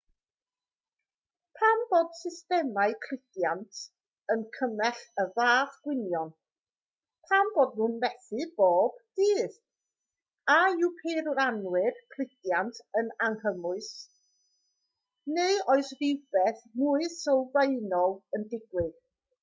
pam 1.57 1.81
bod 1.89 2.07
systemau 2.19 2.93
cludiant 3.03 3.81
yn 4.35 4.45
cymell 4.55 5.01
y 5.23 5.25
fath 5.35 5.75
gwynion 5.87 6.31
pam 7.27 7.51
bod 7.59 7.77
nhw'n 7.81 7.93
methu 8.05 8.47
bob 8.61 8.97
dydd 9.21 9.59
a 10.55 10.57
yw 10.79 10.91
peirianwyr 11.03 12.01
cludiant 12.17 12.81
yn 13.03 13.15
anghymwys 13.29 13.93
neu 15.37 15.63
oes 15.77 15.95
rhywbeth 16.01 16.67
mwy 16.83 17.15
sylfaenol 17.21 18.19
yn 18.39 18.51
digwydd 18.55 19.01